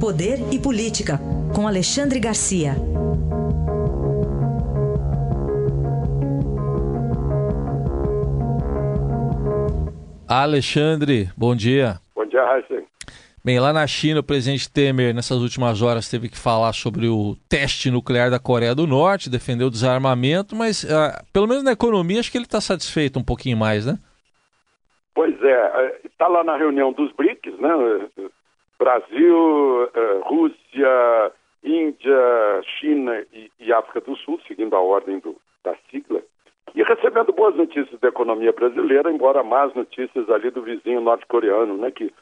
[0.00, 1.18] Poder e Política,
[1.54, 2.72] com Alexandre Garcia.
[10.28, 12.00] Alexandre, bom dia.
[12.14, 12.82] Bom dia, Raíssa.
[13.44, 17.36] Bem, lá na China, o presidente Temer, nessas últimas horas, teve que falar sobre o
[17.48, 22.20] teste nuclear da Coreia do Norte, defendeu o desarmamento, mas uh, pelo menos na economia,
[22.20, 23.98] acho que ele está satisfeito um pouquinho mais, né?
[25.14, 27.70] Pois é, está lá na reunião dos BRICS, né?
[28.84, 31.32] Brasil, eh, Rússia,
[31.64, 35.34] Índia, China e, e, África do Sul, seguindo a ordem do,
[35.64, 36.20] da sigla,
[36.74, 41.90] e recebendo boas notícias da economia brasileira, embora más notícias ali do vizinho norte-coreano, né?
[41.92, 42.12] Que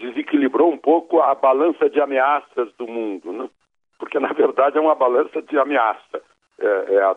[0.00, 3.50] desequilibrou um pouco a balança de ameaças do mundo, né?
[3.98, 6.22] Porque, na verdade, é uma balança de ameaça.
[6.60, 7.16] É, é a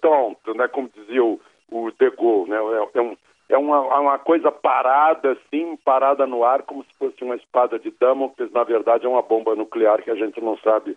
[0.00, 0.68] tonto, né?
[0.68, 1.38] Como dizia o,
[1.70, 2.56] o De Gaulle, né?
[2.56, 3.14] É, é um,
[3.48, 7.78] é uma, é uma coisa parada, assim, parada no ar, como se fosse uma espada
[7.78, 8.52] de Damocles.
[8.52, 10.96] Na verdade, é uma bomba nuclear que a gente não sabe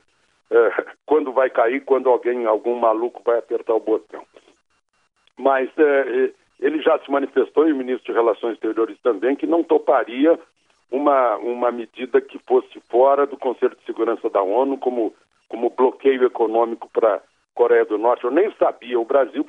[0.50, 4.24] é, quando vai cair, quando alguém, algum maluco vai apertar o botão.
[5.38, 9.64] Mas é, ele já se manifestou, e o ministro de Relações Exteriores também, que não
[9.64, 10.38] toparia
[10.92, 15.14] uma, uma medida que fosse fora do Conselho de Segurança da ONU, como,
[15.48, 17.22] como bloqueio econômico para
[17.54, 18.24] Coreia do Norte.
[18.24, 19.00] Eu nem sabia.
[19.00, 19.46] O Brasil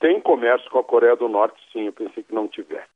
[0.00, 1.86] tem comércio com a Coreia do Norte, sim.
[1.86, 2.88] Eu pensei que não tivesse.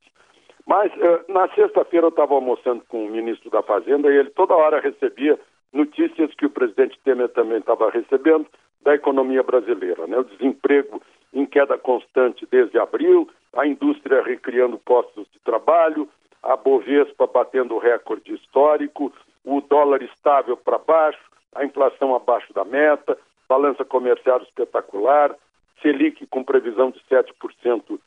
[0.65, 4.55] Mas eh, na sexta-feira eu estava almoçando com o ministro da Fazenda e ele toda
[4.55, 5.39] hora recebia
[5.73, 8.45] notícias que o presidente Temer também estava recebendo
[8.81, 10.05] da economia brasileira.
[10.07, 10.17] Né?
[10.17, 11.01] O desemprego
[11.33, 16.07] em queda constante desde abril, a indústria recriando postos de trabalho,
[16.41, 19.11] a Bovespa batendo recorde histórico,
[19.43, 21.19] o dólar estável para baixo,
[21.53, 23.17] a inflação abaixo da meta,
[23.49, 25.35] balança comercial espetacular,
[25.81, 27.99] Selic com previsão de 7% uh,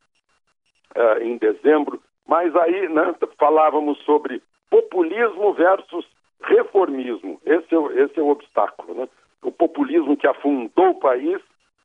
[0.94, 2.00] eh, em dezembro.
[2.26, 6.06] Mas aí né, falávamos sobre populismo versus
[6.44, 7.40] reformismo.
[7.44, 8.94] Esse é, esse é o obstáculo.
[8.94, 9.08] Né?
[9.42, 11.40] O populismo que afundou o país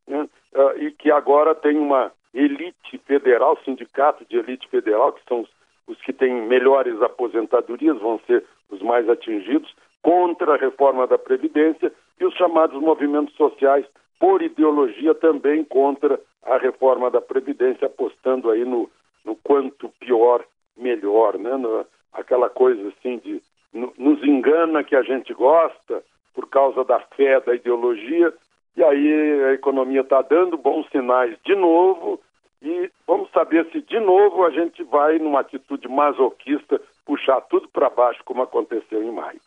[0.07, 5.41] né, uh, e que agora tem uma elite federal, sindicato de elite federal, que são
[5.41, 5.49] os,
[5.87, 9.73] os que têm melhores aposentadorias, vão ser os mais atingidos,
[10.03, 13.85] contra a reforma da Previdência e os chamados movimentos sociais,
[14.19, 18.89] por ideologia, também contra a reforma da Previdência, apostando aí no,
[19.23, 20.43] no quanto pior,
[20.75, 21.55] melhor, né?
[21.57, 23.41] No, aquela coisa assim de
[23.73, 28.33] no, nos engana que a gente gosta por causa da fé, da ideologia,
[28.75, 32.19] e aí a economia está dando bons sinais de novo,
[32.61, 37.89] e vamos saber se de novo a gente vai, numa atitude masoquista, puxar tudo para
[37.89, 39.39] baixo, como aconteceu em maio.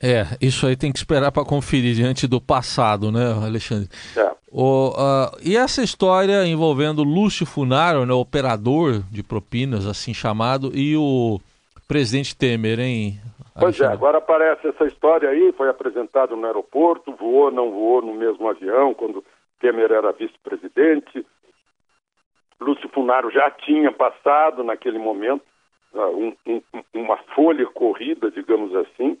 [0.00, 3.88] É, isso aí tem que esperar para conferir diante do passado, né, Alexandre?
[4.16, 4.30] É.
[4.50, 10.96] O, uh, e essa história envolvendo Lúcio Funaro, né, operador de propinas, assim chamado, e
[10.96, 11.40] o
[11.88, 13.20] presidente Temer, hein?
[13.58, 18.14] Pois é, agora aparece essa história aí, foi apresentado no aeroporto, voou, não voou no
[18.14, 19.24] mesmo avião, quando
[19.60, 21.26] Temer era vice-presidente.
[22.60, 25.42] Lúcio Funaro já tinha passado naquele momento
[25.92, 26.62] uh, um, um,
[26.94, 29.18] uma folha corrida, digamos assim,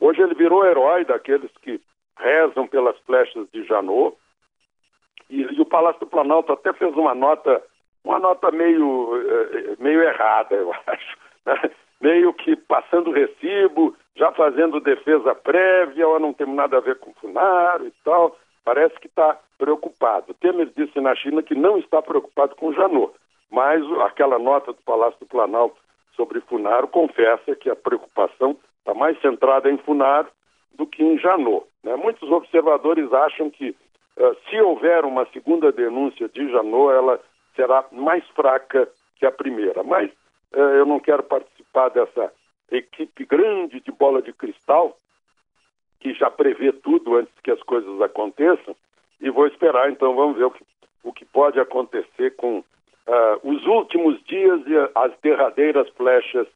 [0.00, 1.80] Hoje ele virou herói daqueles que
[2.16, 4.16] rezam pelas flechas de Janot.
[5.30, 7.62] E, e, o Palácio do Planalto até fez uma nota,
[8.04, 11.18] uma nota meio, eh, meio errada, eu acho.
[11.44, 11.70] Né?
[12.00, 17.12] Meio que passando recibo, já fazendo defesa prévia, ou não tem nada a ver com
[17.14, 18.36] Funaro e tal.
[18.64, 20.32] Parece que está preocupado.
[20.34, 23.12] Temer disse na China que não está preocupado com Janot,
[23.50, 25.76] mas aquela nota do Palácio do Planalto
[26.18, 30.26] sobre Funaro confessa que a preocupação está mais centrada em Funaro
[30.74, 31.64] do que em Janot.
[31.84, 31.94] Né?
[31.94, 37.20] Muitos observadores acham que uh, se houver uma segunda denúncia de Janot, ela
[37.54, 39.84] será mais fraca que a primeira.
[39.84, 40.10] Mas
[40.52, 42.32] uh, eu não quero participar dessa
[42.70, 44.96] equipe grande de bola de cristal
[46.00, 48.74] que já prevê tudo antes que as coisas aconteçam
[49.20, 49.90] e vou esperar.
[49.90, 50.64] Então vamos ver o que,
[51.04, 52.64] o que pode acontecer com uh,
[53.42, 56.46] os últimos dias e as derradeiras flechas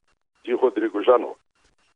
[0.44, 1.36] de Rodrigo Janot.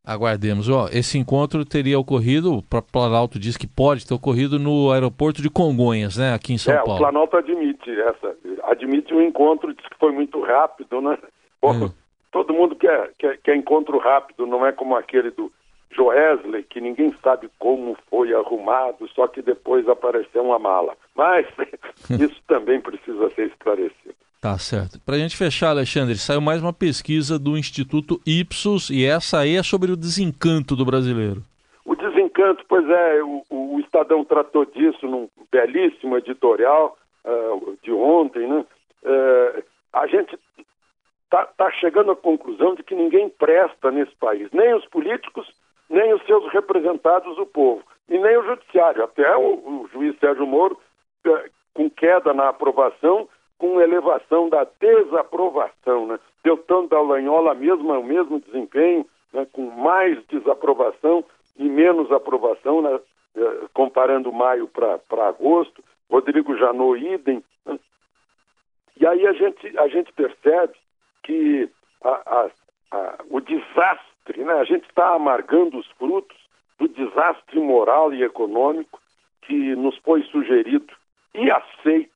[0.04, 0.68] Aguardemos.
[0.68, 5.50] Ó, esse encontro teria ocorrido, o Planalto diz que pode ter ocorrido no aeroporto de
[5.50, 6.94] Congonhas, né, aqui em São é, Paulo.
[6.94, 11.18] O Planalto admite essa, admite o um encontro, diz que foi muito rápido, né?
[11.60, 11.90] Pô, hum.
[12.30, 15.50] Todo mundo quer, quer, quer encontro rápido, não é como aquele do
[15.90, 20.94] Joesley, que ninguém sabe como foi arrumado, só que depois apareceu uma mala.
[21.14, 21.46] Mas
[22.20, 24.05] isso também precisa ser esclarecido.
[24.46, 25.00] Tá certo.
[25.04, 29.56] Para a gente fechar, Alexandre, saiu mais uma pesquisa do Instituto Ipsos e essa aí
[29.56, 31.42] é sobre o desencanto do brasileiro.
[31.84, 38.46] O desencanto, pois é, o, o Estadão tratou disso num belíssimo editorial uh, de ontem,
[38.46, 38.64] né?
[39.02, 40.38] Uh, a gente
[41.24, 45.52] está tá chegando à conclusão de que ninguém presta nesse país, nem os políticos,
[45.90, 49.02] nem os seus representados, o povo, e nem o judiciário.
[49.02, 50.78] Até o, o juiz Sérgio Moro,
[51.26, 53.28] é, com queda na aprovação,
[53.58, 56.06] com elevação da desaprovação.
[56.06, 56.18] Né?
[56.44, 59.46] Deltan Dallagnol, a mesma, o mesmo desempenho, né?
[59.52, 61.24] com mais desaprovação
[61.58, 63.00] e menos aprovação, né?
[63.36, 65.84] É, comparando maio para agosto.
[66.10, 67.44] Rodrigo Janot, idem.
[67.66, 67.78] Né?
[68.98, 70.74] E aí a gente, a gente percebe
[71.22, 71.68] que
[72.02, 72.50] a, a,
[72.92, 74.54] a, o desastre, né?
[74.54, 76.36] a gente está amargando os frutos
[76.78, 79.00] do desastre moral e econômico
[79.42, 80.92] que nos foi sugerido
[81.34, 82.15] e aceito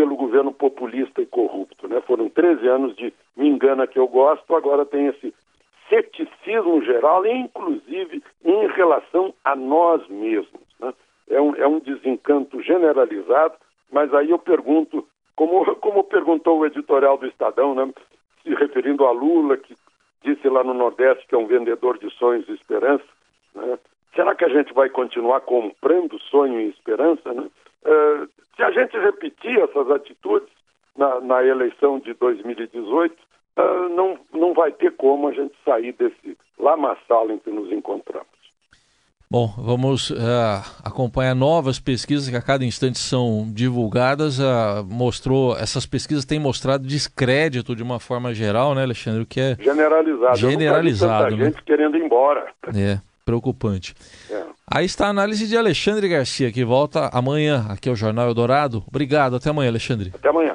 [0.00, 1.86] pelo governo populista e corrupto.
[1.86, 2.00] Né?
[2.06, 5.34] Foram 13 anos de me engana que eu gosto, agora tem esse
[5.90, 10.62] ceticismo geral, inclusive em relação a nós mesmos.
[10.80, 10.94] Né?
[11.28, 13.56] É, um, é um desencanto generalizado,
[13.92, 15.06] mas aí eu pergunto,
[15.36, 17.92] como, como perguntou o editorial do Estadão, né?
[18.42, 19.76] se referindo a Lula, que
[20.24, 23.04] disse lá no Nordeste que é um vendedor de sonhos e esperança,
[23.54, 23.78] né?
[24.14, 27.34] será que a gente vai continuar comprando sonho e esperança?
[27.34, 27.50] Né?
[27.84, 28.29] Uh,
[28.60, 30.50] se a gente repetir essas atitudes
[30.94, 33.14] na, na eleição de 2018,
[33.56, 38.28] uh, não, não vai ter como a gente sair desse lamaçal em que nos encontramos.
[39.30, 40.16] Bom, vamos uh,
[40.84, 44.38] acompanhar novas pesquisas que a cada instante são divulgadas.
[44.38, 49.22] Uh, mostrou, essas pesquisas têm mostrado descrédito de uma forma geral, né, Alexandre?
[49.22, 50.36] O que é generalizado.
[50.36, 51.36] Generalizado.
[51.36, 51.44] Né?
[51.46, 52.52] gente querendo ir embora.
[52.74, 53.94] É, preocupante.
[54.28, 54.44] É.
[54.72, 58.84] Aí está a análise de Alexandre Garcia, que volta amanhã aqui ao Jornal Eldorado.
[58.86, 60.12] Obrigado, até amanhã, Alexandre.
[60.14, 60.54] Até amanhã.